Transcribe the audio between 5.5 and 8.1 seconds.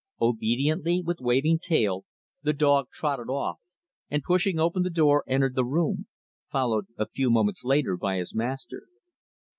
the room; followed a few moments later